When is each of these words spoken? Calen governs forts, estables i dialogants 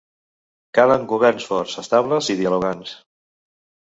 Calen 0.77 1.03
governs 1.11 1.45
forts, 1.51 1.75
estables 1.81 2.31
i 2.35 2.37
dialogants 2.39 2.95